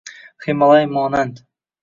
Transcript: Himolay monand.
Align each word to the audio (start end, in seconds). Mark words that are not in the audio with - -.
Himolay 0.45 0.87
monand. 0.95 1.45